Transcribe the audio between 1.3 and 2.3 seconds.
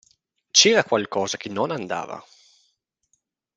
che non andava.